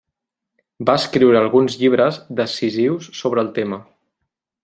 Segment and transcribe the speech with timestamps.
[0.89, 3.83] Va escriure alguns llibres decisius sobre el tema.